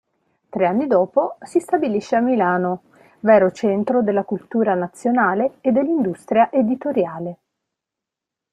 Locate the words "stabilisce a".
1.59-2.21